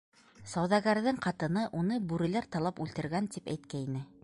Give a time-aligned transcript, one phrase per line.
[0.53, 4.07] Сауҙагәрҙең ҡатыны, уны бүреләр талап үлтергән, тип әйткәйне.